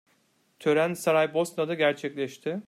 Tören 0.59 0.93
Saraybosna'da 0.95 1.73
gerçekleşti. 1.75 2.59